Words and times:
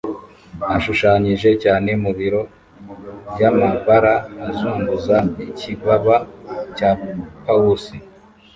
ashushanyije 0.75 1.49
cyane 1.63 1.89
mu 2.03 2.11
biro 2.19 2.41
byamabara 3.33 4.13
azunguza 4.49 5.17
ikibaba 5.49 6.15
cya 6.75 6.89
pawusi 7.45 7.95